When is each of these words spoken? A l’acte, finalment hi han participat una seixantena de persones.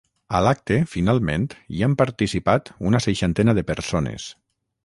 A 0.37 0.39
l’acte, 0.45 0.77
finalment 0.93 1.45
hi 1.75 1.85
han 1.87 1.97
participat 2.01 2.75
una 2.93 3.05
seixantena 3.09 3.59
de 3.59 3.69
persones. 3.73 4.31